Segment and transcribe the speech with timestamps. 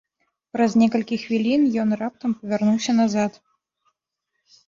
[0.53, 3.37] Праз некалькі хвілін ён раптам павярнуўся назад.